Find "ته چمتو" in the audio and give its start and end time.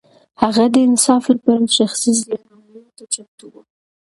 2.97-3.45